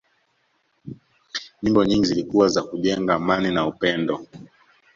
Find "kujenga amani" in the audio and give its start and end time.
2.63-3.51